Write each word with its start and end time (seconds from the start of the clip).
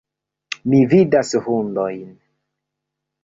Mi 0.71 0.77
vidas 0.93 1.33
hundojn. 1.49 2.09